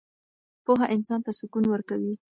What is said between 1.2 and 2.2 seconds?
ته سکون ورکوي.